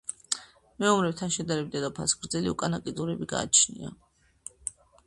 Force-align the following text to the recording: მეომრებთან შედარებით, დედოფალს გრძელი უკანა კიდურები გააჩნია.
მეომრებთან 0.83 1.35
შედარებით, 1.35 1.71
დედოფალს 1.77 2.17
გრძელი 2.25 2.53
უკანა 2.55 2.83
კიდურები 2.89 3.31
გააჩნია. 3.37 3.97